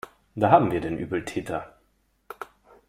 Da 0.33 0.49
haben 0.49 0.71
wir 0.71 0.81
den 0.81 0.97
Übeltäter. 0.97 1.77